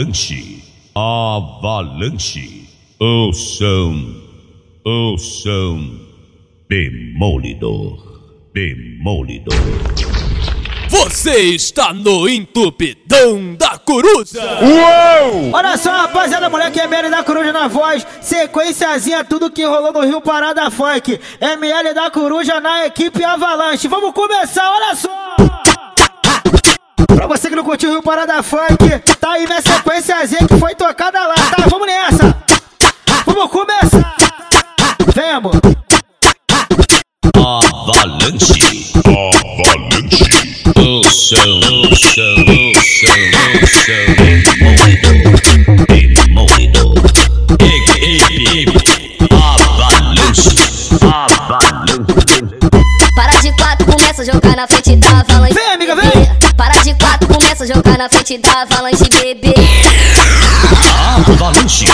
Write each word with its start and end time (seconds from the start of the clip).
Avalanche, 0.00 0.62
avalanche, 0.94 2.66
ouçam, 2.98 4.16
ouçam, 4.82 6.00
demolidor, 6.70 7.98
demolidor. 8.54 9.52
Você 10.88 11.40
está 11.54 11.92
no 11.92 12.26
entupidão 12.26 13.54
da 13.56 13.76
coruja! 13.76 14.40
Olha 15.52 15.76
só, 15.76 15.90
rapaziada, 15.90 16.48
moleque 16.48 16.80
ML 16.80 17.10
da 17.10 17.22
Coruja 17.22 17.52
na 17.52 17.68
voz, 17.68 18.06
sequenciazinha, 18.22 19.22
tudo 19.22 19.50
que 19.50 19.62
rolou 19.66 19.92
no 19.92 20.00
Rio 20.00 20.22
Parada 20.22 20.70
Funk. 20.70 21.20
ML 21.38 21.92
da 21.92 22.10
Coruja 22.10 22.58
na 22.58 22.86
equipe 22.86 23.22
Avalanche. 23.22 23.86
Vamos 23.86 24.12
começar, 24.14 24.66
olha 24.66 24.94
só! 24.94 25.19
Curtiu 27.80 27.92
o 27.92 27.92
Rio 27.94 28.02
Parada 28.02 28.42
Funk, 28.42 28.76
tá 29.18 29.32
aí 29.32 29.46
minha 29.46 29.62
sequenciazinha 29.62 30.46
que 30.46 30.58
foi 30.58 30.74
tocada 30.74 31.19
na 58.00 58.08
frente 58.08 58.38
da 58.38 58.62
avalanche, 58.62 59.04
bebê. 59.10 59.52
Avalanche! 61.18 61.84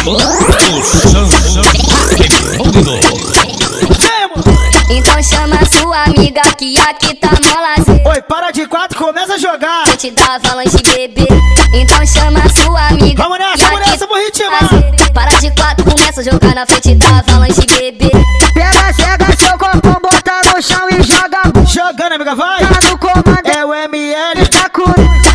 Então 4.89 5.21
chama 5.21 5.59
sua 5.77 6.05
amiga 6.05 6.43
que 6.57 6.79
aqui 6.79 7.13
tá 7.17 7.31
molazinha. 7.31 8.01
Oi, 8.09 8.23
para 8.23 8.53
de 8.53 8.69
quatro, 8.69 8.97
começa 8.97 9.35
a 9.35 9.39
jogar! 9.39 9.83
Frente 9.89 10.13
da 10.13 10.37
avalanche, 10.37 10.77
bebê. 10.85 11.27
Então 11.75 12.07
chama 12.07 12.41
sua 12.51 12.87
amiga. 12.87 13.21
Vamos 13.21 13.39
nessa, 13.41 13.57
que 13.57 13.65
vamos 13.65 13.81
aqui 13.81 13.91
nessa, 13.91 14.07
vou 14.07 14.17
ritmar. 14.17 14.61
tá. 14.61 15.11
Para 15.13 15.31
de 15.41 15.51
quatro, 15.61 15.85
começa 15.85 16.21
a 16.21 16.25
jogar 16.25 16.55
na 16.55 16.65
frente 16.67 16.95
da 16.95 17.19
avalanche, 17.19 17.67
bebê. 17.67 18.11
Pega, 18.55 18.93
cega 18.95 19.37
seu 19.37 19.59
copo, 19.59 20.01
bota 20.01 20.55
no 20.55 20.63
chão 20.63 20.89
e 20.89 21.03
joga 21.03 21.37
Jogando, 21.67 22.13
amiga, 22.13 22.37
vai! 22.37 22.61
no 22.89 22.97
comando 22.97 23.49
É 23.49 23.65
o 23.65 23.75
ML! 23.75 24.49
da 24.49 24.69
coruja. 24.71 25.26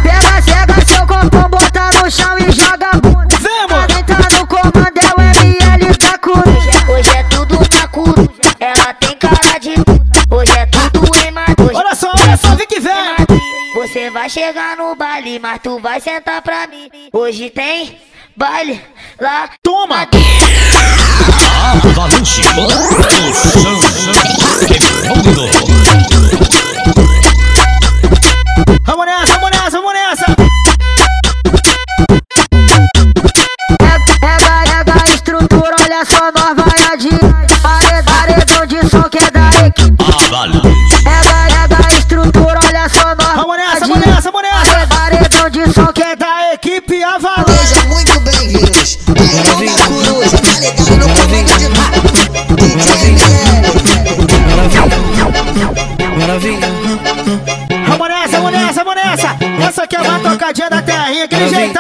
Chegar 14.32 14.78
no 14.78 14.96
baile, 14.96 15.40
mas 15.40 15.60
tu 15.62 15.78
vai 15.80 16.00
sentar 16.00 16.42
pra 16.42 16.66
mim. 16.66 16.90
Hoje 17.12 17.50
tem 17.50 18.00
baile 18.36 18.82
lá. 19.20 19.50
Toma! 19.62 20.08
Avalanche, 21.74 22.42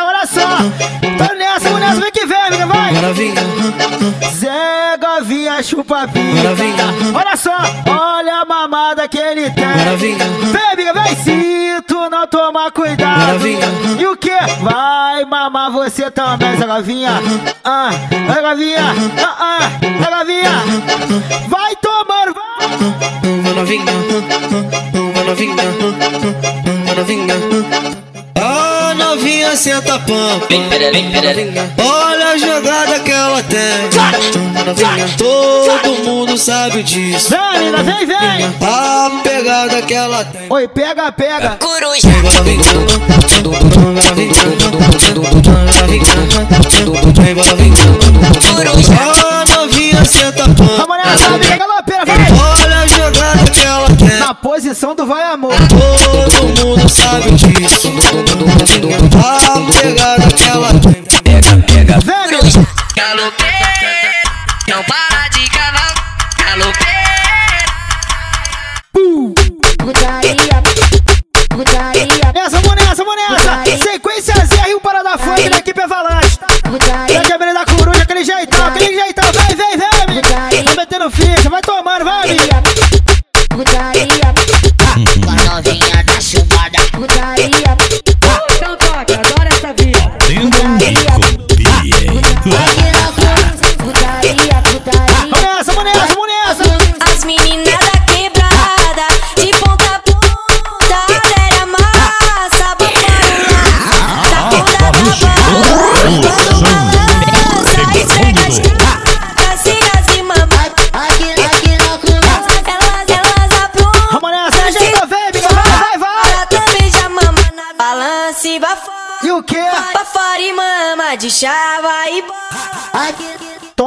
olha 0.05 0.25
só! 0.25 0.57
Tô 1.17 1.33
nessa, 1.35 1.69
nessa, 1.79 2.01
vem 2.01 2.11
que 2.11 2.25
vem, 2.25 2.37
amiga, 2.41 2.65
vai! 2.65 2.93
Zé 4.35 4.97
Govinha 4.99 5.61
chupa 5.63 6.07
pica. 6.07 6.23
Olha 7.13 7.37
só, 7.37 7.55
olha 7.87 8.41
a 8.41 8.45
mamada 8.45 9.07
que 9.07 9.17
ele 9.17 9.49
tem. 9.51 9.65
Vem, 10.51 10.71
amiga, 10.73 10.93
vem. 10.93 11.15
Se 11.15 11.81
tu 11.87 12.09
não 12.09 12.25
tomar 12.27 12.71
cuidado. 12.71 13.21
E 13.99 14.07
o 14.07 14.17
que? 14.17 14.31
Vai 14.61 15.25
mamar 15.25 15.71
você 15.71 16.09
também, 16.09 16.57
Zé 16.57 16.65
Govinha. 16.65 17.21
Ah, 17.63 17.91
Zé 18.33 18.41
Govinha. 18.41 18.95
Ah, 19.23 19.35
ah, 19.39 19.69
Zé 20.03 20.17
Govinha. 20.17 20.63
Vai 21.47 21.75
tomando, 21.75 22.33
vai. 22.33 22.41
Novinha 28.93 29.55
senta 29.55 29.99
pampa. 29.99 30.47
Olha 31.83 32.27
a 32.27 32.37
jogada 32.37 32.99
que 32.99 33.11
ela 33.11 33.41
tem. 33.43 33.89
Todo 35.17 36.03
mundo 36.05 36.37
sabe 36.37 36.83
disso. 36.83 37.29
Vem, 37.29 37.39
amiga, 37.69 37.83
vem, 37.83 38.05
vem. 38.05 38.55
A 38.61 39.21
pegada 39.23 39.81
que 39.81 39.93
ela 39.93 40.25
tem. 40.25 40.47
Oi, 40.49 40.67
pega, 40.67 41.11
pega. 41.11 41.57
A 48.99 49.45
novinha 49.55 50.05
senta 50.05 50.43
pampa. 50.43 50.63
Vamos 50.77 50.97
nessa, 50.97 51.27
amiga, 51.27 51.57
galopeira, 51.57 52.05
vai. 52.05 52.17
Olha 52.63 52.77
a 52.77 52.87
jogada 52.87 53.51
que 53.51 53.61
ela 53.61 53.87
tem. 53.95 54.19
Na 54.19 54.33
posição 54.33 54.93
do 54.95 55.05
vai, 55.05 55.23
amor. 55.31 55.53
Todo 55.69 56.65
mundo 56.65 56.89
sabe 56.89 57.31
disso. 57.31 57.91
A 58.83 59.40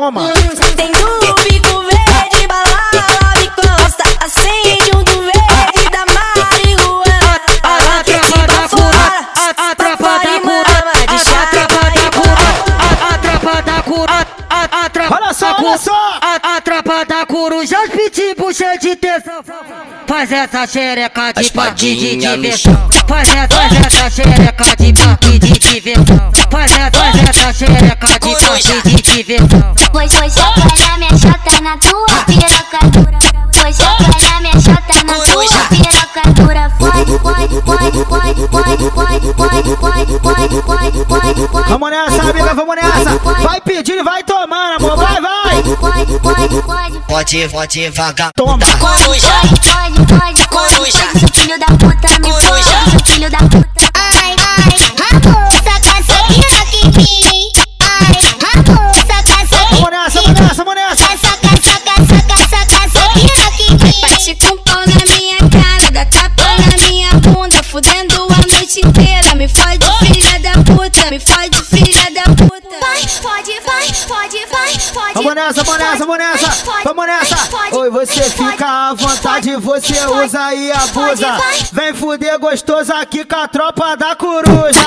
Toma. 0.05 0.64
Faz 20.25 20.33
essa 20.33 20.67
xereca 20.67 21.35
de 21.35 21.53
parque 21.53 21.95
de 21.97 22.17
diversão. 22.17 22.89
Faz 23.07 23.29
essa, 23.29 23.47
faz 23.47 23.73
essa 23.85 24.11
xereca 24.11 24.65
de 24.79 24.93
parque 24.95 25.39
de 25.39 25.53
diversão. 25.53 26.31
Faz 26.51 26.73
essa, 26.73 26.91
faz 26.93 27.29
essa 27.29 27.53
xereca 27.53 28.07
de 28.07 28.35
parque 28.35 28.89
de 28.89 29.03
diversão. 29.03 29.75
Pois 29.93 30.15
foi 30.15 30.31
chacoalhar 30.31 30.99
minha 30.99 31.11
chota 31.11 31.61
na 31.61 31.77
tua 31.77 32.25
piroca 32.25 32.87
dura. 32.91 33.19
Foi 33.53 33.71
chacoalhar 33.71 34.41
minha 34.41 34.55
chota 34.55 35.05
na 35.05 35.13
tua 35.13 35.45
piroca 35.69 36.33
dura. 36.33 36.73
Pode, 36.79 37.19
pode, 37.19 37.61
pode, 37.61 38.05
pode, 38.07 38.49
pode, 38.49 38.91
pode, 38.91 39.35
pode, 39.35 39.77
pode, 39.77 39.77
pode, 39.77 40.21
pode, 40.23 41.05
pode, 41.05 41.49
pode. 41.49 41.69
Vamos 41.69 41.91
nessa, 41.91 42.23
amiga, 42.23 42.55
vamos 42.55 42.77
nessa. 42.77 43.19
Vai 43.43 43.61
pedindo 43.61 43.99
e 43.99 44.03
vai 44.03 44.23
tomando, 44.23 44.87
amor. 44.87 44.97
Vai, 44.97 45.21
vai. 45.21 45.63
Pode, 45.63 46.19
pode, 46.19 46.63
pode. 46.63 46.94
Pode, 47.15 47.49
pode, 47.49 47.91
vaga. 47.91 48.31
Toma. 48.35 48.59
Coruja, 48.81 49.29
pode, 49.63 50.05
pode, 50.05 50.49
Coruja. 50.49 50.99
pode, 50.99 51.21
seu 51.21 51.29
filho 51.29 51.59
da 51.61 51.67
puta, 51.67 52.09
me 52.19 52.33
Coruja. 52.33 53.03
filho 53.07 53.31
da 53.31 53.39
puta. 53.39 53.94
Vamos 75.35 75.47
nessa, 75.47 75.65
vamos 75.65 75.79
nessa, 75.81 76.07
vamos 76.07 76.19
nessa. 76.19 76.65
Vamos 76.85 77.07
nessa. 77.07 77.77
Oi, 77.77 77.91
você 77.91 78.23
fica 78.31 78.67
à 78.67 78.95
vontade, 78.95 79.57
você 79.57 80.07
usa 80.07 80.55
e 80.55 80.71
abusa. 80.71 81.37
Vem 81.73 81.93
fuder 81.93 82.39
gostoso 82.39 82.93
aqui 82.95 83.25
com 83.25 83.35
a 83.35 83.49
tropa 83.49 83.97
da 83.97 84.15
coruja. 84.15 84.87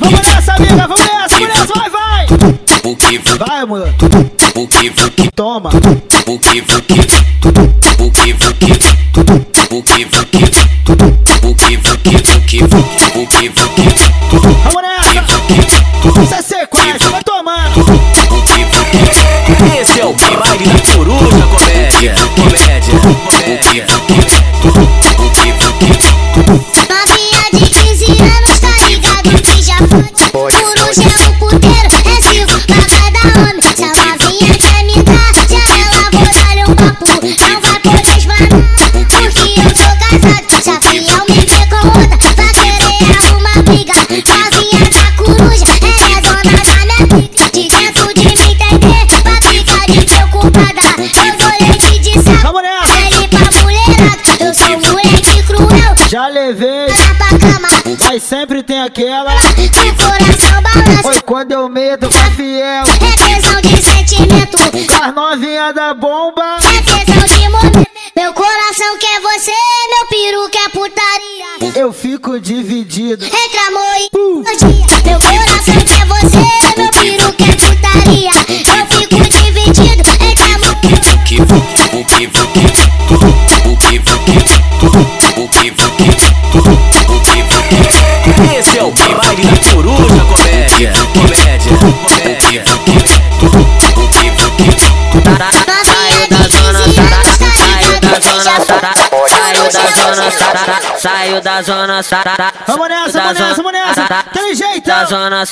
Vamos 0.00 0.26
nessa, 0.26 0.54
amiga, 0.54 0.88
vamos 0.88 1.06
nessa, 1.06 1.38
vamos 1.38 1.48
nessa, 1.48 1.72
vai, 1.72 1.90
vai. 1.90 2.26
Vai, 3.38 3.60
amor. 3.60 3.88
Toma. 5.36 5.70
Vamos 5.70 6.46
comédia. 20.56 22.14
Comédia. 22.34 22.94
Comédia. 22.94 23.95
Aquela. 58.86 59.34
De 59.54 59.68
coração 59.92 60.62
balança, 60.62 61.22
quando 61.22 61.52
eu 61.52 61.68
medo, 61.68 62.08
tá 62.08 62.30
fiel. 62.36 62.84
é 62.84 63.40
tesão 63.40 63.60
de 63.60 63.82
sentimento, 63.82 64.56
As 65.02 65.14
novinhas 65.14 65.74
da 65.74 65.92
bomba. 65.94 66.56
é 66.62 66.82
tesão 66.82 67.24
de 67.38 67.48
momento. 67.48 67.86
Meu 68.16 68.32
coração 68.32 68.98
quer 68.98 69.20
você, 69.20 69.50
meu 69.50 70.06
peru 70.08 70.48
quer 70.48 70.70
putaria. 70.70 71.78
Eu 71.78 71.92
fico 71.92 72.40
dividido. 72.40 73.24
Reclamou 73.24 73.94
e 73.96 74.10
dia. 74.56 74.86
Meu 75.04 75.20
coração 75.20 75.74
quer 75.84 76.05
comédia. 90.76 90.92
Comédia. 91.14 92.64
Comédia. 92.64 92.64
Novinha 96.72 97.22
de 97.22 97.38
15 97.38 97.64
anos, 97.64 97.64
tá 97.64 97.78
ligado 97.80 98.20
que 98.20 98.40
já 98.40 98.60
fode. 98.60 99.30
Saiu 99.30 99.72
da 99.72 100.02
zona 100.02 100.30
saiu 100.98 101.40
da 101.40 101.62
zona. 101.62 102.00
Vamos 102.66 102.88
nessa, 102.88 103.20
vamos 103.20 103.38
nessa, 103.40 103.54
vamos 103.54 103.72
nessa. 103.72 104.06
Tem 104.32 104.54
jeito. 104.54 104.86
Da 104.86 105.04
zona 105.04 105.44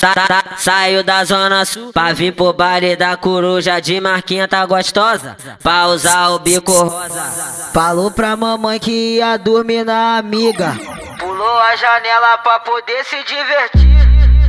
saiu 0.59 1.03
da 1.03 1.25
zona 1.25 1.65
sul. 1.65 1.93
Pra 1.93 2.13
vir 2.13 2.33
pro 2.33 2.53
baile 2.53 2.95
da 2.95 3.17
coruja 3.17 3.81
de 3.81 4.01
marquinha 4.01 4.47
tá 4.47 4.65
gostosa. 4.67 5.37
Pra 5.63 5.87
usar 5.87 6.31
o 6.31 6.39
bico 6.39 6.73
rosa. 6.73 7.71
Falou 7.73 8.11
pra 8.11 8.37
mamãe 8.37 8.79
que 8.79 9.17
ia 9.17 9.39
dormir 9.39 9.85
na 9.85 10.19
amiga. 10.19 10.77
Pulou 11.19 11.59
a 11.61 11.77
janela 11.77 12.39
pra 12.39 12.61
poder 12.61 13.05
se 13.05 13.23
divertir. 13.25 13.94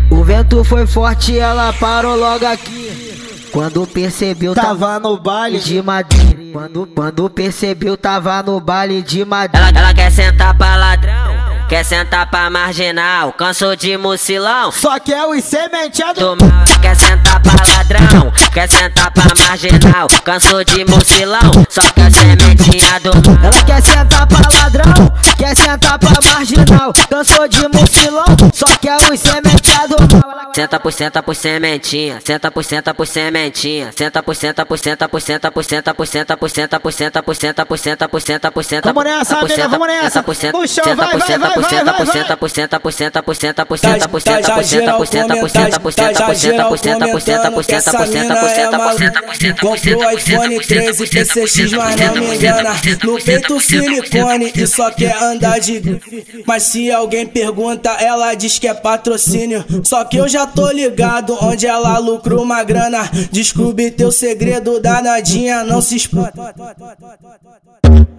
O 0.10 0.24
vento 0.24 0.63
foi 0.63 0.86
forte, 0.86 1.38
ela 1.38 1.74
parou 1.74 2.16
logo 2.16 2.46
aqui. 2.46 3.48
Quando 3.52 3.88
percebeu, 3.88 4.54
tava 4.54 4.68
Tava 4.68 5.00
no 5.00 5.18
baile. 5.18 5.60
de 5.60 5.81
Madrid. 5.81 6.52
Quando, 6.52 6.86
quando 6.94 7.30
percebeu, 7.30 7.96
tava 7.96 8.42
no 8.44 8.60
baile 8.60 9.02
de 9.02 9.24
Madrid. 9.24 9.56
Ela, 9.62 9.69
ela 9.80 9.94
quer 9.94 10.12
sentar 10.12 10.57
pra 10.57 10.75
ladrão, 10.75 11.14
quer 11.67 11.83
sentar 11.83 12.29
pra 12.29 12.50
marginal. 12.50 13.33
Cansou 13.33 13.75
de 13.75 13.97
mucilão. 13.97 14.71
Só 14.71 15.00
que 15.00 15.13
é 15.13 15.25
os 15.25 15.44
sementeados. 15.44 16.21
do 16.21 16.35
mal. 16.35 16.63
Quer 16.81 16.95
sentar 16.95 17.41
pra 17.41 17.53
ladrão, 17.77 18.31
quer 18.53 18.69
sentar 18.69 19.12
pra 19.12 19.33
marginal. 19.44 20.07
Cansou 20.23 20.63
de 20.63 20.85
mucilão, 20.85 21.51
só 21.69 21.81
quer 21.94 22.11
sementinha 22.11 22.99
do 22.99 23.13
mal. 23.31 23.51
Ela 23.51 23.63
quer 23.66 23.81
sentar 23.81 24.28
pra 24.28 24.49
ladrão, 24.59 25.13
quer 25.37 25.56
sentar 25.56 25.99
pra 25.99 26.11
marginal. 26.33 26.94
Cansou 27.09 27.47
de 27.47 27.68
mucilão, 27.68 28.25
só 28.54 28.66
quer 28.80 28.97
os 29.11 29.19
sementeados 29.19 30.07
mal. 30.13 30.31
Ela 30.31 30.45
Senta 30.56 30.80
por 30.80 30.94
senta 30.94 31.21
por 31.21 31.35
sementinha, 31.35 32.19
senta 32.23 32.49
por 32.49 32.63
senta 32.63 32.94
por 32.94 33.06
sementinha, 33.07 33.92
senta 33.95 34.23
por 34.23 34.35
senta 34.35 34.66
por 34.66 34.80
senta 34.80 35.09
por 35.09 35.19
senta 35.21 35.51
por 35.51 35.63
senta 35.63 35.94
por 35.94 36.07
senta 36.07 36.37
por 36.37 36.47
senta 36.49 36.80
por 36.80 36.94
senta 36.94 37.21
por 37.23 37.35
senta 37.35 37.66
por 37.66 37.78
senta 37.78 38.07
por 38.07 38.21
senta 38.21 38.51
por 38.51 38.63
senta 38.63 38.94
nessa, 39.04 39.35
por 39.37 39.49
senta 39.49 39.68
vamos 39.68 39.87
nessa. 39.87 40.09
senta 40.09 40.23
por 40.23 40.68
chão, 40.68 40.83
senta 40.83 40.95
vai, 40.95 41.11
por 41.11 41.19
vai, 41.19 41.37
vai, 41.37 41.55
por 41.56 41.62
vai, 41.62 41.69
senta 41.71 41.85
vai, 41.85 41.97
por 41.97 42.06
vai. 42.06 42.16
senta 42.16 42.38
por 42.38 42.50
senta 42.50 42.80
por 42.80 42.94
senta 42.94 43.24
por 43.24 43.35
senta 43.35 43.66
por 43.66 43.78
senta 43.78 44.07
por 44.07 44.21
senta 44.21 44.52
por 44.54 44.66
senta 44.66 44.95
por 44.95 45.07
senta 45.07 45.35
por 45.35 45.50
senta 45.50 45.80
por 45.80 45.92
senta 45.94 46.26
por 46.26 46.38
senta 46.38 46.68
por 46.68 46.78
senta 46.78 47.09
por 47.09 47.18
senta 47.18 47.50
por 47.50 47.52
senta 47.52 47.52
por 47.52 47.52
senta 47.52 47.52
por 47.52 47.64
senta 47.64 47.92
por 47.92 48.07
senta 48.07 48.35
por 48.38 48.50
senta 48.50 49.21
por 49.21 49.38
senta 49.38 49.56
Comprou 49.62 50.12
iPhone 50.12 50.59
13 50.59 51.07
PCX, 51.07 51.71
mas 51.74 51.95
não 51.95 52.16
me 52.16 52.35
engana. 52.35 52.76
No 53.04 53.21
peito 53.24 53.59
silicone 53.59 54.52
e 54.56 54.68
só 54.68 54.92
quer 54.92 55.16
andar 55.21 55.59
de 55.59 55.80
grife. 55.80 56.44
Mas 56.45 56.64
se 56.64 56.92
alguém 56.92 57.26
pergunta, 57.26 57.92
ela 57.92 58.33
diz 58.33 58.59
que 58.59 58.68
é 58.68 58.74
patrocínio. 58.74 59.64
Só 59.83 60.04
que 60.04 60.18
eu 60.18 60.28
já 60.28 60.45
tô 60.45 60.69
ligado 60.71 61.38
onde 61.42 61.68
ela 61.68 61.97
lucrou 61.97 62.44
uma 62.44 62.64
grana. 62.64 63.09
Descobri 63.31 63.92
teu 63.92 64.12
segredo, 64.12 64.80
danadinha, 64.80 65.64
não 65.64 65.81
se 65.81 65.95
espanta. 65.95 66.54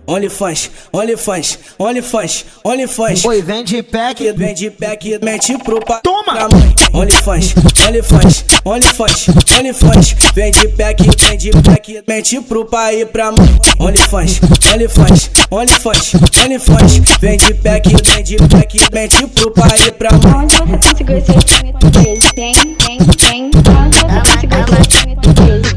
Olha 0.09 0.27
e 0.27 0.31
faz, 0.31 0.71
olha 0.93 1.13
e 1.13 1.17
faz, 1.17 1.59
olha 1.79 1.99
e 1.99 2.03
faz, 2.03 2.45
olha 2.63 2.87
faz. 2.87 3.25
Oi, 3.25 3.43
vem 3.43 3.65
de 3.65 3.83
pack, 3.83 4.33
vem 4.33 4.55
de 4.55 4.71
pack, 4.71 5.19
mete 5.21 5.59
pro 5.59 5.81
pa. 5.85 5.97
Toma! 5.97 6.49
Olha 6.93 7.11
e 7.11 7.13
faz, 7.13 7.53
olha 7.85 7.99
e 7.99 8.03
faz, 8.03 8.45
olha 8.65 8.85
e 8.85 8.89
faz, 8.89 9.27
olha 9.59 9.75
faz. 9.75 10.17
Vem 10.33 10.53
de 10.53 10.69
pack, 10.69 11.03
vem 11.03 11.37
de 11.37 11.51
pack, 11.51 12.05
mete 12.07 12.41
pro 12.41 12.65
pai 12.65 13.01
e 13.01 13.07
pra 13.07 13.33
mãe. 13.33 13.59
Olha 13.81 13.97
e 13.97 13.99
faz, 13.99 14.41
olha 14.73 14.85
e 14.85 14.89
faz, 14.89 15.31
olha 15.51 15.71
e 15.71 15.75
faz, 15.75 16.13
olha 16.41 16.61
faz. 16.61 16.99
Vem 17.21 17.37
de 17.37 17.55
pack, 17.55 17.89
vem 17.89 18.23
de 18.23 18.37
pack, 18.37 18.89
mete 18.93 19.27
pro 19.27 19.51
pai 19.51 19.89
e 19.89 19.91
pra 19.91 20.11
mãe. 20.13 20.47
Onde 20.47 20.57
você 20.57 20.77
conseguiu 20.77 21.19
esse 21.19 21.33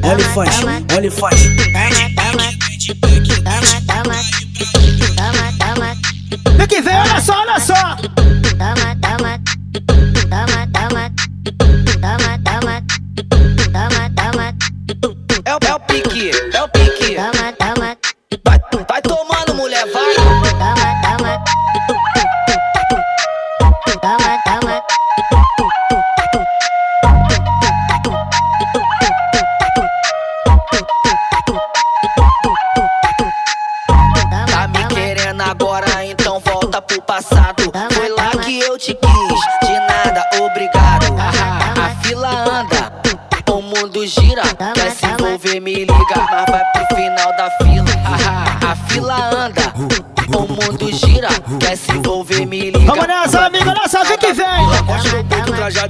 Olha 0.04 0.26
faz, 0.34 0.62
olha 0.96 1.12
faz. 1.12 1.42
Vem 1.42 1.90
de 1.90 2.16
pack, 2.16 2.38
vem 2.68 2.78
de 2.78 2.96
pack. 2.96 3.29
que 6.80 6.82
vem, 6.82 6.98
olha 6.98 7.22
só, 7.22 7.34
olha 7.42 7.60
só. 7.60 7.74
Toma, 7.74 8.96
toma, 9.02 9.42
toma, 9.86 10.16
toma, 10.30 10.68
toma, 10.74 11.12
toma, 12.00 12.82
toma, 13.74 14.10
toma. 14.16 14.56
É 15.46 15.56
o, 15.56 15.60
é 15.68 15.76
o 15.76 15.80
pique, 15.82 16.32
é 16.54 16.64
o 16.64 16.70
pique. 16.70 17.16
Toma, 17.16 17.54
toma. 17.54 17.98
Vai, 18.46 18.60
vai 18.88 19.02
tomando, 19.02 19.56
mulher, 19.56 19.86
vai. 19.92 20.49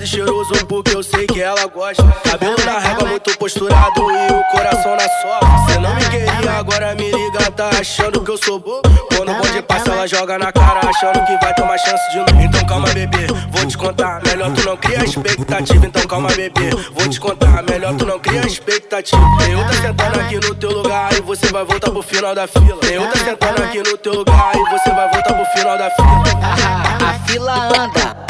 E 0.02 0.08
cheiroso 0.08 0.54
porque 0.68 0.96
eu 0.96 1.04
sei 1.04 1.28
que 1.28 1.42
ela 1.42 1.66
gosta. 1.68 2.04
Cabelo 2.24 2.56
na 2.66 2.80
régua 2.80 3.08
muito 3.08 3.38
posturado 3.38 4.02
e 4.02 4.34
o 4.34 4.44
coração 4.52 4.96
na 4.96 5.08
sola. 5.22 5.68
Cê 5.68 5.80
não 5.80 5.96
me 5.96 6.10
queria, 6.10 6.52
agora 6.58 6.96
me 6.96 7.12
liga, 7.12 7.52
tá 7.52 7.70
achando 7.80 8.22
que 8.22 8.32
eu 8.32 8.38
sou 8.38 8.60
bobo? 8.60 8.90
Quando 9.16 9.32
o 9.32 9.36
bonde 9.36 9.62
passa, 9.62 9.92
ela 9.92 10.08
joga 10.08 10.38
na 10.38 10.52
cara, 10.52 10.82
achando 10.88 11.26
que 11.26 11.38
vai 11.44 11.54
uma 11.70 11.78
chance 11.78 12.12
de 12.12 12.18
novo. 12.18 12.42
Então 12.42 12.66
calma, 12.66 12.88
bebê, 12.90 13.28
vou 13.52 13.66
te 13.66 13.78
contar. 13.78 14.22
Melhor 14.26 14.52
tu 14.54 14.66
não 14.66 14.78
cria 14.78 15.04
expectativa, 15.04 15.86
então 15.86 16.08
calma, 16.08 16.30
bebê, 16.30 16.70
vou 16.94 17.10
te 17.10 17.20
contar. 17.20 17.64
Melhor 17.64 17.96
tu 17.96 18.06
não 18.06 18.20
cria 18.20 18.46
expectativa. 18.46 19.22
Tem 19.40 19.56
outra 19.56 19.74
sentando 19.82 20.20
aqui 20.20 20.36
no 20.36 20.56
teu 20.56 20.72
lugar 20.72 21.14
e 21.14 21.22
você 21.22 21.48
vai 21.52 21.64
voltar 21.66 21.92
pro 21.92 22.02
final 22.02 22.34
da 22.34 22.48
fila. 22.48 22.80
Tem 22.82 22.98
outra 22.98 23.24
sentando 23.24 23.64
aqui 23.64 23.78
no 23.80 23.98
teu 23.98 24.14
lugar 24.14 24.52
e 24.56 24.70
você 24.70 24.90
vai 24.90 25.10
voltar 25.10 25.34
pro 25.34 25.46
final 25.46 25.78
da 25.78 25.90
fila. 25.92 26.24
Haha, 26.42 27.10
a 27.10 27.14
fila 27.28 27.54
anda, 27.54 28.29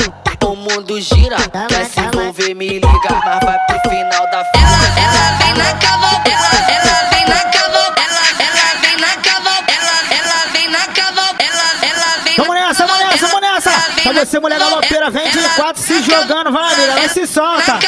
mundo 0.69 1.01
gira, 1.01 1.37
quer 1.67 1.85
se 1.85 1.99
envolver, 1.99 2.53
me 2.53 2.67
liga, 2.67 3.21
mas 3.25 3.39
vai 3.43 3.57
pro 3.65 3.89
final 3.89 4.29
da 4.29 4.43
fila. 4.45 4.69
Ela 4.97 5.37
vem 5.37 5.53
na 5.55 5.73
caval, 5.77 6.21
ela, 6.25 6.49
ela 6.71 7.09
vem 7.09 7.25
na 7.25 7.43
caval, 7.49 7.93
ela, 7.97 8.21
ela 8.39 8.79
vem 8.81 8.97
na 8.97 9.13
caval, 9.21 9.63
ela, 9.67 9.95
ela 10.13 10.51
vem 10.51 10.69
na 10.69 10.87
caval, 10.87 11.35
ela, 11.39 11.69
ela 11.81 12.23
vem 12.23 12.35
Vamos 12.37 12.55
nessa, 12.55 12.85
vamos 12.85 13.05
nessa, 13.05 13.27
vamos 13.27 13.41
nessa. 13.41 13.71
Pra 14.03 14.13
você, 14.13 14.39
mulher 14.39 14.59
galopeira, 14.59 15.09
vem 15.09 15.31
de 15.31 15.49
quatro 15.55 15.81
se 15.81 16.01
jogando, 16.03 16.51
vai, 16.51 16.73
amiga, 16.73 16.93
vai 16.93 17.09
se 17.09 17.25
solta. 17.25 17.79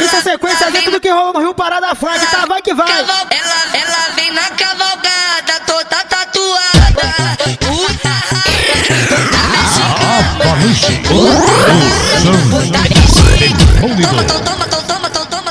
Isso 0.00 0.16
é 0.16 0.20
sequência 0.22 0.70
dentro 0.70 0.90
do 0.90 1.00
que 1.00 1.10
rolou 1.10 1.34
no 1.34 1.40
Rio 1.40 1.54
Parada 1.54 1.94
Funk, 1.94 2.18
tá? 2.30 2.46
Vai 2.48 2.62
que 2.62 2.72
vai. 2.72 2.90
Ela, 2.90 3.26
ela 3.30 4.08
vem 4.14 4.30
na 4.32 4.48
cavalgada, 4.50 5.60
toda 5.66 6.04
tatuada. 6.04 7.36
Puta 7.60 8.41
Avalanche. 10.62 11.02
Toma, 11.02 11.24
toma, 14.14 14.22
toma, 14.22 14.22
toma, 14.22 14.24
toma, 14.24 14.68
toma, 14.68 14.84
toma, 14.86 15.10
toma, 15.10 15.26
toma, 15.26 15.41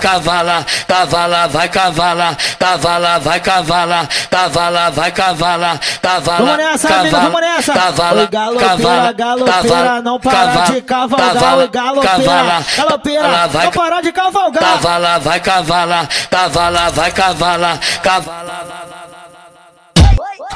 Vai 0.00 0.08
cavala, 0.08 0.64
cavala, 0.88 1.46
vai 1.46 1.68
cavala, 1.68 2.36
cavala, 2.58 3.18
vai 3.18 3.38
cavala, 3.40 4.08
cavala, 4.30 4.90
vai 4.90 5.12
cavala, 5.12 5.78
cavala. 6.00 6.38
Vamos 6.38 6.56
nessa, 6.56 6.88
amiga, 6.88 7.20
vamos 7.20 7.40
nessa. 7.42 7.72
Cavala, 7.74 8.26
galopeira, 8.26 9.12
galopeira, 9.12 10.00
não 10.00 10.18
parar 10.18 10.70
de 10.72 10.80
cavalgar. 10.80 11.34
Galopeira, 11.70 12.64
galopeira, 12.76 13.48
não 13.62 13.70
parar 13.72 14.00
de 14.00 14.12
cavalgar. 14.12 14.62
Cavala, 14.62 15.18
vai 15.18 15.40
cavala, 15.40 16.08
cavala, 16.30 16.90
vai 16.90 17.12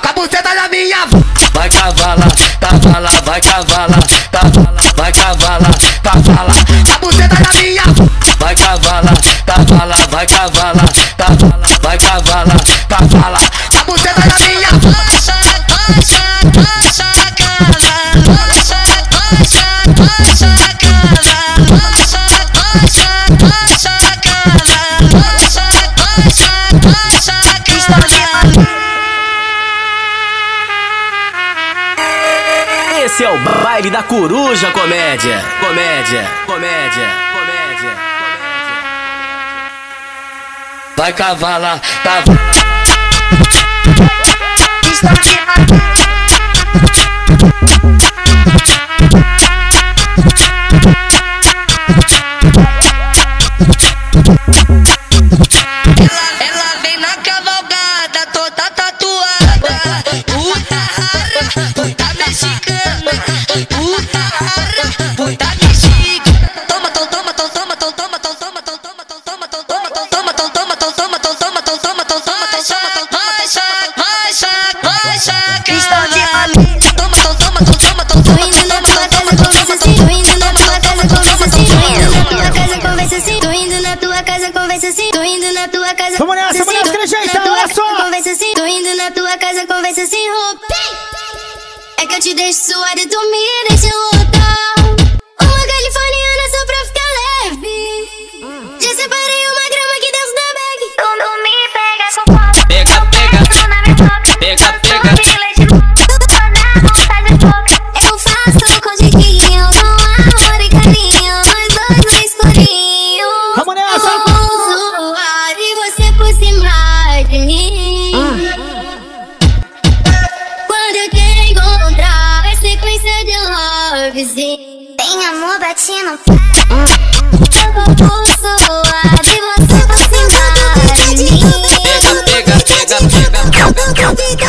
cavala, 0.05 0.13
cavala. 0.13 0.13
Cabuceta 0.13 0.55
na 0.55 0.69
minha 0.69 1.07
Vai 1.55 1.69
cavala, 1.71 2.27
cavala, 2.61 3.11
vai 3.25 3.41
cavala, 3.41 3.99
cavala, 4.31 4.81
vai 4.97 5.13
cavala, 5.13 5.71
cavala. 6.03 6.55
Cabuceta 6.85 7.39
na 7.41 7.53
minha 7.61 7.83
Vai 8.39 8.55
cavala, 8.55 9.13
cavala, 9.47 9.97
vai 10.11 10.27
cavala, 10.27 10.85
cavala, 11.17 11.67
vai 11.83 11.99
cavala, 11.99 12.57
cavala. 12.89 13.39
Cabuceta 13.71 14.21
na 14.27 14.39
minha 14.47 14.69
Racha, 14.69 15.35
racha, 15.69 16.23
racha, 16.55 17.35
cala. 17.37 17.73
Racha, 17.73 17.94
baile 33.75 33.91
da 33.91 34.05
coruja 34.05 34.71
comédia. 34.71 35.45
Comédia, 35.59 36.31
comédia, 36.47 37.09
comédia. 37.35 37.97
Vai 40.97 41.13
cavala, 41.13 41.81
cavala. 42.05 42.55
Casa, 84.35 84.53
conversa 84.53 84.89
assim. 84.89 85.11
Tô 85.11 85.23
indo 85.23 85.53
na 85.53 85.69
tua 85.69 85.95
casa. 85.95 86.17
Vamos 86.19 86.35
nessa, 86.35 86.65
vamos 86.65 86.75
nessa, 86.75 86.89
aquele 86.89 87.07
jeitão, 87.07 87.53
olha 87.53 87.75
só. 87.75 88.05
Conversa 88.05 88.31
assim. 88.33 88.53
Tô 88.55 88.67
indo 88.67 88.97
na 88.97 89.11
tua 89.11 89.37
casa, 89.39 89.67
conversa 89.67 90.03
assim. 90.03 90.29
roupa. 90.29 90.67
É 91.99 92.07
que 92.07 92.15
eu 92.15 92.21
te 92.21 92.35
deixo 92.35 92.73
suada 92.73 93.01
e 93.01 93.07
tu 93.07 93.21
me 93.31 93.69
deixa 93.69 93.95
louca. 93.95 94.84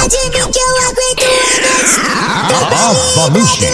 De 0.08 0.30
mim 0.30 0.52
que 0.52 0.60
eu 0.60 0.78
aguento 0.78 1.26
Avalanche. 2.86 3.66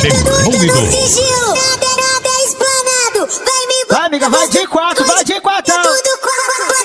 Demônio. 0.00 0.90
sigilo. 0.90 1.54
Nada 1.54 2.28
é 2.28 2.44
explanado. 2.44 3.20
Vai 3.44 3.62
me 3.66 3.78
Vai, 3.88 4.06
amiga, 4.06 4.28
vai 4.28 4.48
de 4.48 4.66
quatro, 4.66 5.04
vai 5.06 5.24
de 5.24 5.40
quatro. 5.40 5.74
bota 5.74 5.94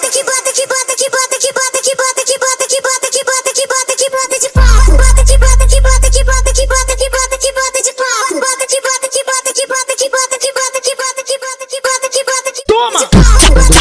que 0.10 0.24
bota 0.24 0.54
que 0.54 0.66
bota 0.68 0.96
que 0.96 1.10
bota 1.10 1.38
que 1.38 1.52
bota 1.52 1.82
que 1.82 1.96
bota 1.96 2.24
que 2.26 2.38
bota 2.40 2.68
que 2.68 2.80
bota 2.82 3.10
que 3.12 3.24
bota 3.26 3.52
que 3.54 3.68
bota 3.68 3.96
que 3.98 4.10
bota 4.10 4.40
de 4.40 4.50
pau. 4.50 4.86
Bota 4.96 5.24
que 5.26 5.38
bota 5.38 5.68
que 5.68 5.82
bota 5.84 6.12
que 6.12 6.26
bota 6.26 6.54
que 6.54 6.66
bota 6.72 6.96
que 6.96 7.10
bota 7.10 7.38
que 7.38 7.52
bota 7.52 7.82
de 7.84 7.94
pau. 7.94 8.40
Bota 8.40 8.66
que 8.68 8.80
bota 8.82 9.08
que 9.10 9.24
bota 9.24 9.52
que 9.52 9.68
bota 9.68 9.96
que 9.96 10.10
bota 10.10 10.38
que 10.40 10.52
bota 10.56 10.80
que 10.80 10.94
bota 10.96 11.22
que 11.22 11.36
bota 11.42 11.66
que 11.68 11.80
bota 11.82 12.08
que 12.10 12.24
bota 12.24 12.50
que 12.56 12.64
Toma. 12.68 13.02
Bota 13.02 13.20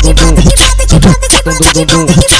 que 0.01 0.15
bota 0.15 0.43
que 0.43 0.57
bota 0.59 0.85
que 0.87 0.99
bota 0.99 0.99
que 0.99 0.99
bota 0.99 1.29
que 1.29 1.41
bota 1.45 1.73
que 1.73 1.85
bota 1.87 2.13
de 2.13 2.29
pau. 2.29 2.40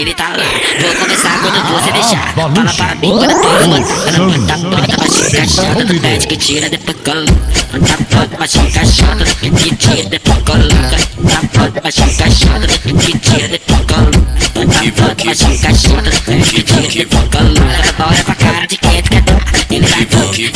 ele 0.00 0.14
tá 0.14 0.28
lá. 0.28 0.44
Vou 0.80 0.94
começar 0.94 1.38
quando 1.40 1.62
você 1.72 1.92
deixar. 1.92 2.34
Fala 2.34 2.50
pra 2.50 2.94
mim 2.94 3.10
quando 3.10 3.34
tu 3.40 3.48
for. 3.48 3.80
Ela 4.08 4.28
bota 4.28 4.56
toda 4.58 4.96
machinha 4.96 5.46
chata. 5.46 5.86
Tu 5.86 6.00
pede 6.00 6.26
que 6.26 6.36
tira 6.36 6.70
depois 6.70 6.96
coloca. 7.04 7.32
Tá 7.70 7.98
toda 8.10 8.38
machinha 8.38 8.86
chata. 8.86 9.24
Que 9.40 9.76
tira 9.76 10.08
depois 10.08 10.38
coloca. 10.38 10.96
Tá 11.28 11.40
toda 11.52 11.80
machinha 11.82 12.30
chata. 12.30 12.66
Que 12.98 13.18
tira 13.18 13.48
depois 13.48 13.80
coloca. 13.80 14.20
Tá 14.54 14.62
toda 14.96 15.24
machinha 15.24 15.74
chata. 15.74 16.10
Que 16.44 16.62
tira 16.62 16.88
depois 16.88 17.28
coloca. 17.28 17.80
Olha 17.98 18.24
pra 18.24 18.34
cara 18.34 18.66
de 18.66 18.76
quem 18.78 19.02
tu 19.02 19.10
quer 19.10 19.22
dar. 19.22 19.40
Ele 19.70 19.86
tá 19.86 19.98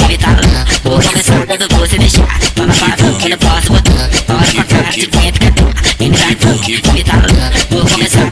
ele 0.04 0.18
tá 0.18 0.30
lá. 0.30 0.64
Vou 0.82 1.00
começar 1.00 1.46
quando 1.46 1.68
você 1.78 1.98
deixar. 1.98 2.26
Fala 2.56 2.96
pra 2.96 3.06
mim 3.06 3.18
que 3.18 3.24
eu 3.26 3.30
não 3.30 3.38
posso 3.38 3.72
botar. 3.72 4.10
Olha 4.28 4.52
pra 4.54 4.64
cara 4.64 4.90
de 4.90 5.06
quem 5.06 5.32
tu 5.32 5.40
quer 5.40 5.43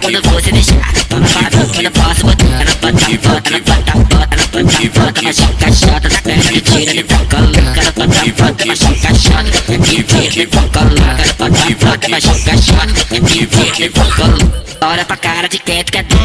quando 0.03 0.21
for 0.29 0.43
se 0.43 0.51
deixar. 0.51 0.93
Por 1.09 1.25
favor, 1.25 1.67
que 1.71 1.79
eu 1.79 1.85
não 1.85 1.93
posso 1.93 2.27
botar. 2.27 2.45
Ela 2.45 2.75
bota, 2.81 3.19
bota, 3.23 3.51
ela 3.51 3.61
bota, 3.61 3.93
bota, 3.93 4.35
ela 4.35 4.65
bota, 4.65 5.01
bota, 5.01 5.23
mas 5.23 5.37
chota, 5.37 5.73
chota. 5.73 6.09
Na 6.09 6.21
perna 6.23 6.51
me 6.51 6.61
tira, 6.61 6.93
vai? 6.93 7.05
foca 7.05 7.39
louca. 7.41 7.81
Ela 7.81 7.93
bota, 7.93 8.43
bota, 8.43 8.65
mas 8.67 8.79
chota, 8.79 9.15
chota. 9.15 9.45
Me 9.69 9.79
tira, 9.79 10.37
me 10.37 10.47
foca 10.47 10.81
louca. 10.81 11.23
Ela 11.23 11.33
bota, 11.39 11.87
bota, 11.87 12.09
mas 12.09 12.25
chota, 12.25 12.57
chota. 12.59 12.87
Me 13.11 13.21
tira, 13.21 13.47
me 13.79 13.89
foca. 13.91 14.63
Olha 14.85 15.05
pra 15.05 15.17
cara 15.17 15.49
de 15.49 15.59
quem 15.61 15.85
tu 15.85 15.93
quer 15.93 16.03
dar. 16.03 16.19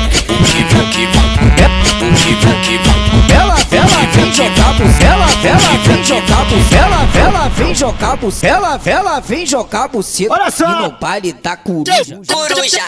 Ela, 3.29 3.55
ela 3.71 4.07
vem 4.13 4.33
jogar 4.33 4.73
pro 4.75 4.87
vela, 4.87 5.27
ela 5.43 5.77
vem 5.85 6.03
jogar 6.03 6.45
pro 6.45 6.57
ela 6.75 7.16
vem 7.57 7.73
jogar 7.73 8.15
bucela, 8.15 8.79
ela 8.85 9.19
vem 9.19 9.45
jogar 9.45 9.87
buceta. 9.87 10.33
Olha 10.33 10.51
só. 10.51 10.69
E 10.69 10.81
no 10.83 10.91
baile 10.91 11.33
da 11.33 11.57
coruja. 11.57 12.21
Coruja. 12.27 12.79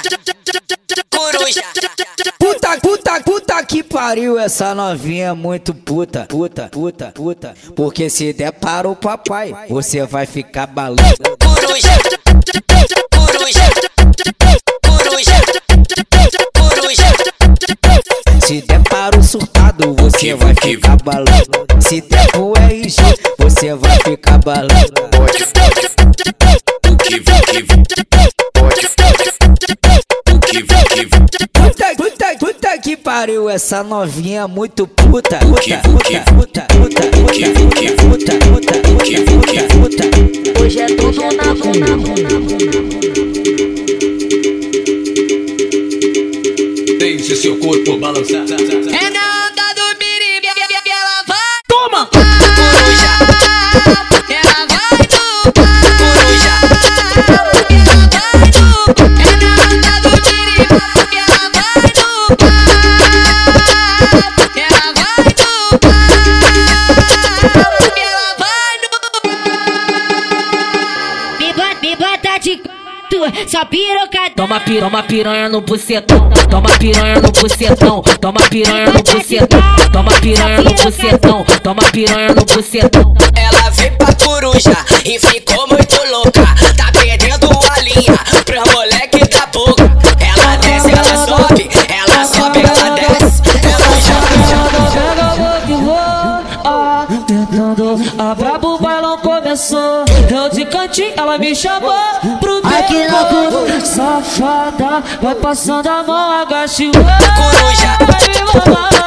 Coruja. 1.10 1.64
Puta, 2.38 2.78
puta, 2.80 3.22
puta 3.22 3.64
que 3.66 3.84
pariu, 3.84 4.40
essa 4.40 4.74
novinha 4.74 5.28
é 5.28 5.34
muito 5.34 5.74
puta, 5.74 6.26
puta, 6.26 6.70
puta, 6.70 7.12
puta. 7.14 7.54
Porque 7.76 8.10
se 8.10 8.32
der 8.32 8.52
para 8.52 8.88
o 8.88 8.96
papai, 8.96 9.54
você 9.68 10.06
vai 10.06 10.26
ficar 10.26 10.68
balando. 10.68 11.02
Coruja. 11.40 11.90
Coruja. 13.12 13.89
O 19.18 19.24
surtado, 19.24 19.96
você 19.96 20.36
vai 20.36 20.54
ficar 20.62 20.96
balando. 20.98 21.66
Se 21.80 22.00
der 22.02 22.28
pro 22.32 22.54
RG, 22.56 22.96
você 23.40 23.74
vai 23.74 23.98
ficar 24.04 24.38
balando. 24.38 25.10
Puta, 31.54 31.96
puta, 31.98 32.38
puta 32.40 32.78
que 32.78 32.96
pariu, 32.96 33.50
essa 33.50 33.84
novinha 33.84 34.42
é 34.42 34.48
muito 34.48 34.86
puta. 34.88 35.40
Puta, 35.40 35.78
puta, 35.80 36.22
puta, 36.32 36.66
puta, 36.66 36.68
puta, 36.68 37.02
puta, 37.10 37.50
puta, 38.04 38.34
puta, 38.46 38.74
puta, 38.78 39.24
puta. 39.74 40.62
Hoje 40.62 40.82
é 40.82 40.88
tudo 40.88 41.22
na 41.36 41.54
bunda. 41.56 42.00
Deixe 43.00 43.29
seu 47.36 47.58
corpo 47.58 47.98
balançar. 47.98 48.46
É 48.92 49.09
Toma 74.50 74.62
piranha, 74.62 74.90
toma 74.90 75.04
piranha 75.04 75.50
no 75.50 75.62
bucetão. 75.62 76.30
Toma 76.50 76.70
piranha 76.80 77.22
no 77.22 77.32
bucetão. 77.32 78.02
Toma 78.20 78.42
piranha 78.50 78.92
no 78.92 79.04
bucetão. 79.04 79.62
Toma 79.94 80.12
piranha 80.14 80.64
no 80.64 80.74
bucetão. 80.74 81.46
Toma 81.62 81.84
piranha 81.92 82.34
no 82.34 82.44
bucetão. 82.46 83.14
Ela 83.36 83.70
veio 83.70 83.96
pra 83.98 84.12
coruja 84.16 84.76
e 85.06 85.20
ficou 85.20 85.68
muito 85.68 85.96
louca. 86.10 86.42
Tá 86.76 86.92
perdendo 87.00 87.48
a 87.48 87.80
linha 87.82 88.18
pro 88.44 88.72
moleque 88.74 89.20
da 89.30 89.46
boca. 89.54 89.84
Ela 90.20 90.56
desce, 90.56 90.92
ela 90.94 91.28
sobe, 91.28 91.70
ela 91.88 92.26
sobe, 92.26 92.60
ela 92.62 92.90
desce. 92.96 93.44
Ela 93.64 94.02
joga, 94.02 94.90
Tentando 97.30 98.02
a 98.18 98.34
brabo 98.34 98.80
bailão 98.80 99.18
começou. 99.20 100.06
Eu 100.32 100.50
de 100.50 100.66
cantinho, 100.66 101.14
ela 101.16 101.38
me 101.38 101.56
chamou 101.56 101.94
que 102.90 103.08
loucura. 103.08 103.66
beco. 103.66 103.86
Safada, 103.86 105.04
vai 105.22 105.36
passando 105.36 105.88
a 105.88 106.04
mão, 106.04 106.42
agacha 106.42 106.84
o 106.84 106.92
Coruja. 106.92 107.98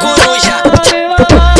Coruja. 0.00 0.62
Coruja. 0.64 1.51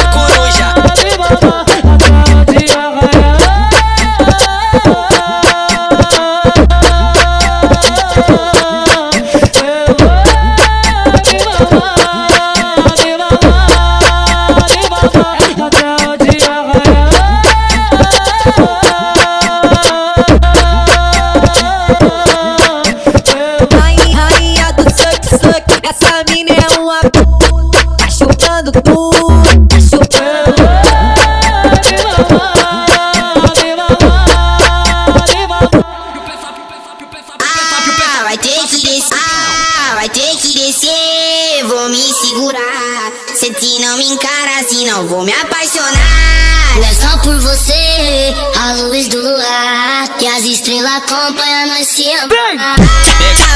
A 48.73 48.77
luz 48.87 49.09
do 49.09 49.21
luar. 49.21 50.09
Que 50.19 50.27
as 50.27 50.45
estrelas 50.45 50.93
acompanham 50.97 51.69
nós 51.69 51.87
se 51.87 52.09
amar. 52.15 52.77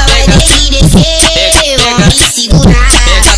Vai 0.09 0.25
que 0.37 0.69
descer, 0.69 1.77
vou 1.79 1.97
me 2.05 2.17
segurar. 2.17 2.89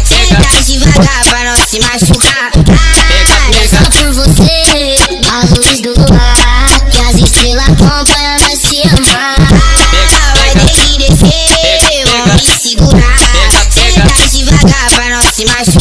Senta 0.04 0.64
devagar 0.64 1.26
pra 1.30 1.44
não 1.46 1.56
se 1.56 1.80
machucar. 1.80 2.52
Ah, 2.54 3.52
é 3.52 3.68
só 3.68 3.84
por 3.92 4.14
você, 4.14 4.98
a 5.32 5.40
luz 5.56 5.80
do 5.82 5.94
luar. 5.94 6.90
Que 6.92 7.00
as 7.02 7.16
estrelas 7.16 7.70
acompanham 7.70 8.40
nós 8.42 8.60
se 8.60 8.82
amar. 8.82 9.38
Vai 10.36 10.52
que 10.66 10.98
descer, 10.98 12.04
vou 12.08 12.34
me 12.34 12.46
segurar. 12.46 13.18
Senta 13.70 14.28
devagar 14.28 14.92
pra 14.96 15.10
não 15.10 15.22
se 15.32 15.46
machucar. 15.46 15.79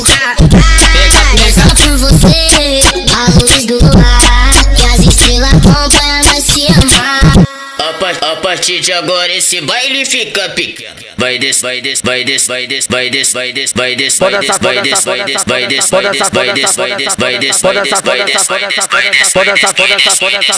Partir 8.69 8.81
de 8.81 8.93
agora 8.93 9.33
esse 9.33 9.63
baile 9.63 10.05
fica 10.05 10.51
pequeno. 10.51 10.95
Vai 11.17 11.39
des, 11.39 11.61
vai 11.63 11.81
des, 11.81 12.03
vai 12.03 12.23
des, 12.23 12.47
vai 12.47 12.69
des, 12.69 12.87
vai 12.87 13.09
des, 13.09 13.33
vai 13.33 13.53
des, 13.53 13.73
vai 13.73 13.95
des, 13.95 14.13
vai 14.13 14.33
des, 14.37 14.59
vai 14.59 14.83
des, 14.83 15.03
vai 15.03 15.23
des, 15.23 15.45
vai 15.45 15.63
des, 15.65 15.91
vai 15.91 16.13
des, 16.13 16.35
vai 16.35 16.53
des, 16.53 16.55
vai 16.55 16.55
des, 16.55 16.67
vai 16.77 16.99
des, 16.99 17.17
vai 17.17 17.39
des, 17.39 17.63
vai 17.63 17.79
des, 17.79 18.03
vai 18.03 18.25
des, 18.25 18.87
vai 18.87 19.11
des, 19.11 19.29
Foda 19.33 19.53
essa, 19.53 19.75
foda 19.75 19.95
essa, 19.95 20.11
foda 20.11 20.37
essa, 20.39 20.57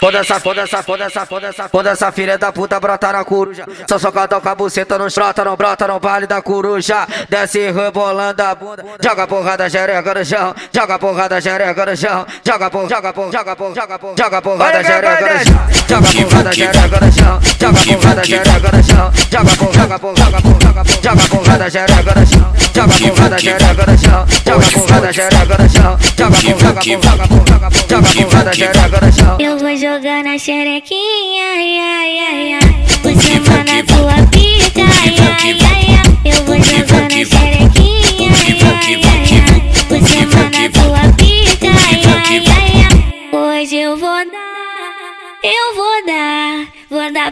foda 0.00 0.18
essa, 0.18 0.40
foda 0.40 1.04
essa, 1.04 1.68
foda 1.68 1.90
essa, 1.90 2.12
filha 2.12 2.38
da 2.38 2.52
puta 2.52 2.80
brota 2.80 3.12
na 3.12 3.24
coruja. 3.24 3.64
Só 3.88 3.98
socadão 3.98 4.40
com 4.40 4.48
a 4.48 4.54
buceta 4.54 4.98
nos 4.98 5.14
brota, 5.14 5.44
não 5.44 5.56
brota 5.56 5.86
no 5.86 6.00
baile 6.00 6.26
da 6.26 6.40
coruja. 6.42 7.06
Desce 7.28 7.70
rebolando 7.70 8.42
a 8.42 8.54
bunda, 8.54 8.84
joga 9.02 9.26
porrada 9.26 9.68
xereca 9.68 10.14
no 10.14 10.24
chão, 10.24 10.54
joga 10.72 10.98
porrada 10.98 11.40
xereca 11.40 11.86
no 11.86 11.96
chão, 11.96 12.26
joga 12.44 12.70
por, 12.70 12.88
joga 12.88 13.12
por, 13.12 13.32
joga 13.32 13.56
por, 13.56 13.74
joga 13.74 13.98
por, 13.98 14.14
joga 14.18 14.42
porrada 14.42 14.84
xereca 14.84 15.34
no 15.34 15.44
chão, 15.44 15.81
joga 15.88 16.08
porrada 16.12 16.52
xereca 16.52 17.00
no 17.00 17.12
chão, 17.12 17.40
joga 17.60 17.80
porrada 17.82 18.24
xereca 18.24 18.76
no 18.76 18.82
chão, 18.82 19.12
joga 19.30 19.56
por, 19.56 19.74
joga 19.74 19.98
por, 19.98 20.16
joga 20.18 20.40
por, 20.40 20.62
joga 20.62 20.84
por, 20.84 21.02
joga 21.02 21.28
porrada 21.28 21.70
xereca 21.70 22.20
no 22.20 22.26
chão, 22.26 22.52
joga 22.74 22.94
porrada 22.98 23.38
xereca 23.38 23.84
no 23.90 23.98
chão, 23.98 24.26
joga 24.46 24.66
porrada 24.72 25.12
xereca 25.12 25.56
no 25.62 25.68
chão, 25.68 25.98
joga 26.18 26.36
por, 26.36 26.58
joga 26.58 26.74
por, 26.74 27.02
joga 27.02 27.28
por, 27.28 27.48
joga 27.48 27.70
por, 27.70 27.88
joga 27.88 28.30
porrada 28.30 28.52
xereca 28.54 29.06
no 29.06 29.12
chão. 29.12 29.36
Eu 29.40 29.58
vou 29.58 29.76
jogar 29.76 30.24
na 30.24 30.38
xerequinha, 30.38 31.44
ai, 31.56 31.78
ai, 31.78 32.18
ai, 32.18 32.54
ai. 32.54 32.84
Você 33.02 33.34
manda 33.40 33.82
tua 33.86 34.26
pica, 34.30 34.82
ai, 34.82 35.16
ai, 35.18 35.56
ai. 35.98 36.18
Eu 36.24 36.44
vou 36.44 36.56
jogar 36.62 37.02
na 37.02 37.24
xerequinha, 37.24 37.81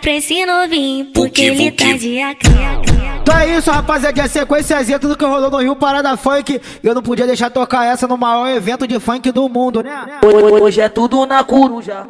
pra 0.00 0.12
esse 0.12 0.44
novinho, 0.46 1.06
porque 1.06 1.42
ele 1.42 1.70
tá 1.70 1.92
de 1.92 2.20
acria. 2.20 2.80
Então 3.20 3.36
é 3.38 3.56
isso, 3.56 3.70
rapaziada. 3.70 4.20
É 4.20 4.28
sequenciazinha, 4.28 4.98
tudo 4.98 5.16
que 5.16 5.24
rolou 5.24 5.50
no 5.50 5.58
Rio 5.58 5.76
Parada 5.76 6.16
Funk. 6.16 6.60
E 6.82 6.86
eu 6.86 6.94
não 6.94 7.02
podia 7.02 7.26
deixar 7.26 7.50
tocar 7.50 7.84
essa 7.86 8.08
no 8.08 8.16
maior 8.16 8.48
evento 8.48 8.86
de 8.86 8.98
funk 8.98 9.30
do 9.30 9.48
mundo, 9.48 9.82
né? 9.82 10.18
Hoje 10.60 10.80
é 10.80 10.88
tudo 10.88 11.26
na 11.26 11.44
coruja. 11.44 12.06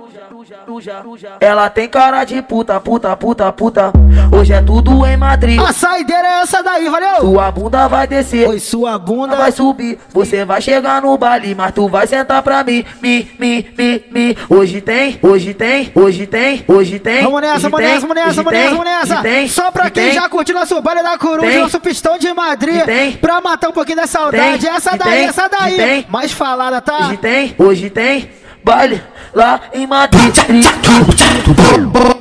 Ela 1.40 1.68
tem 1.68 1.88
cara 1.88 2.24
de 2.24 2.40
puta, 2.42 2.80
puta, 2.80 3.14
puta, 3.16 3.52
puta. 3.52 3.92
Hoje 4.32 4.52
é 4.52 4.62
tudo 4.62 5.04
em 5.04 5.16
Madrid. 5.16 5.60
A 5.60 5.72
saideira 5.72 6.26
é 6.26 6.40
essa 6.42 6.62
daí, 6.62 6.88
valeu? 6.88 7.20
Sua 7.20 7.50
bunda 7.50 7.88
vai 7.88 8.06
descer. 8.06 8.48
Oi, 8.48 8.60
sua 8.60 8.98
bunda 8.98 9.36
vai 9.36 9.52
subir. 9.52 9.98
Você 10.12 10.44
vai 10.44 10.62
chegar 10.62 11.02
no 11.02 11.16
baile, 11.18 11.54
mas 11.54 11.72
tu 11.72 11.88
vai 11.88 12.06
sentar 12.06 12.42
pra 12.42 12.64
mim. 12.64 12.84
Mi, 13.02 13.30
mi, 13.38 13.66
mi, 13.76 14.04
mi. 14.10 14.36
Hoje 14.48 14.80
tem, 14.80 15.18
hoje 15.22 15.52
tem, 15.52 15.90
hoje 15.94 16.26
tem, 16.26 16.64
hoje 16.66 16.98
tem. 16.98 17.22
Vamos 17.22 17.40
nessa, 17.42 17.68
vamos 18.00 18.14
nessa, 18.16 18.30
vamos 18.42 18.52
nessa, 18.52 18.70
vamos 18.70 18.84
nessa. 18.84 19.22
Só 19.48 19.70
pra 19.70 19.90
quem 19.90 20.12
já 20.12 20.28
curtiu 20.28 20.54
nosso 20.54 20.80
baile 20.80 21.02
da 21.02 21.16
coruja, 21.18 21.46
nosso 21.60 21.80
pistão 21.80 22.18
de 22.18 22.32
Madrid. 22.32 22.84
Pra 23.18 23.40
matar 23.40 23.68
um 23.68 23.72
pouquinho 23.72 23.96
da 23.96 24.06
saudade. 24.06 24.66
Essa 24.66 24.96
daí, 24.96 25.24
essa 25.24 25.48
daí. 25.48 25.76
Mais 26.08 26.32
falada, 26.32 26.80
tá? 26.80 27.08
Hoje 27.08 27.16
tem, 27.16 27.54
hoje 27.58 27.90
tem. 27.90 28.30
Baile 28.62 29.02
lá 29.34 29.60
em 29.72 29.86
Madrid. 29.86 30.34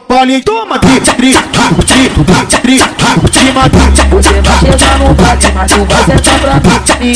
Baile, 0.08 0.42
toma, 0.42 0.66
Madrid. 0.66 1.04
Você 4.12 4.42
vai 4.42 4.60
chegar 4.60 5.00
no 5.00 5.14
baile, 5.14 5.52
mas 5.54 5.72
tu 5.72 5.86
vai 5.86 6.04
sentar 6.06 6.62
pra 6.62 6.96
mim. 7.00 7.16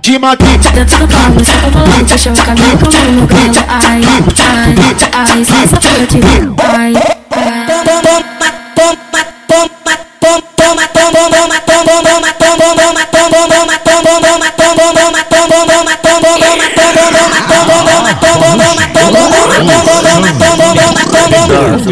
De 0.00 0.18
Madrid. 0.18 0.62
Dentro 0.72 0.98
do 0.98 1.08
carro, 1.08 1.34
você 1.34 1.52
tá 1.52 1.70
falando, 1.72 2.06
deixa 2.06 2.32
o 2.32 2.36
cabelo 2.36 2.78
com 2.78 2.86
a 2.86 2.90
mão 2.90 3.12
no 3.12 3.26
grelo. 3.26 3.54
Ai, 3.68 4.00
ai, 4.48 4.74
ai, 5.12 5.44
sai 5.44 5.64
essa 5.64 5.76
porra 5.76 6.06
de. 6.06 6.20
Ai, 6.76 7.23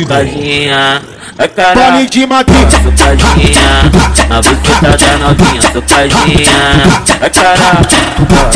Tadinha 0.07 1.12
a 1.39 1.49
cara 1.49 1.75
Baile 1.75 2.09
de 2.09 2.27
Madrid. 2.27 2.69
Sucadinha, 2.71 3.91
a 4.31 4.43
buceta 4.43 4.97
da 4.97 5.19
novinha 5.19 5.63
Sucadinha, 5.63 6.83
a 7.21 7.31
cara 7.31 7.81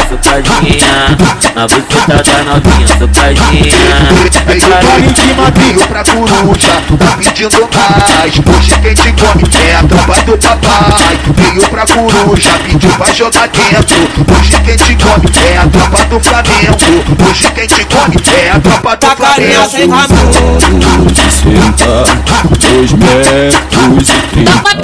Sucadinha, 0.09 1.17
a 1.57 1.67
buceta 1.67 2.23
da 2.23 2.45
novinha 2.45 2.89
Sucadinha, 2.89 3.97
a 4.37 4.55
cara 4.61 4.83
Baile 4.85 5.13
de 5.13 5.35
Madrid. 5.35 5.77
pra 5.87 6.05
coruja, 6.05 6.83
tá 6.99 7.17
pedindo 7.17 7.69
mais 7.75 8.17
Hoje 8.57 8.75
quem 8.83 8.95
te 8.95 9.13
come 9.13 9.45
é 9.67 9.77
a 9.77 9.83
tropa 9.83 10.21
do 10.23 10.39
papai. 10.39 11.19
Veio 11.35 11.69
pra 11.69 11.87
coruja, 11.87 12.51
pediu 12.65 12.91
pra 12.91 13.13
jogar 13.13 13.49
dentro. 13.49 14.09
Hoje 14.39 14.61
quem 14.65 14.77
te 14.77 14.97
come 14.97 15.31
é 15.47 15.59
a 15.59 15.67
tropa 15.67 16.05
do 16.07 16.21
Flamengo. 16.21 17.29
Hoje 17.29 17.51
quem 17.53 17.67
te 17.67 17.85
come 17.87 18.17
é 18.37 18.51
a 18.51 18.61
tropa 18.61 18.97
do 18.97 19.17
Carinha 19.17 19.69
sem 19.69 19.89
Flamengo 19.89 20.27
metros 22.95 24.09
e 24.09 24.23
trinta. 24.31 24.77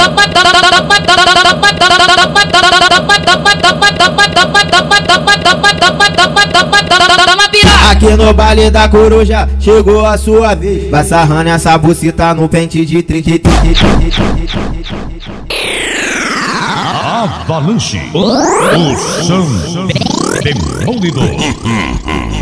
Aqui 7.90 8.16
no 8.16 8.33
baile 8.33 8.71
da 8.71 8.88
coruja 8.88 9.49
chegou 9.61 10.05
a 10.05 10.16
sua 10.16 10.55
vez. 10.55 10.90
Vai 10.90 11.05
sarrando 11.05 11.51
essa 11.51 11.77
bucita 11.79 12.35
no 12.35 12.49
pente 12.49 12.85
de 12.85 13.03
30. 13.03 13.51
Avalanche, 17.23 18.01
o 18.14 18.97
som 19.23 19.47
demônio. 21.01 22.41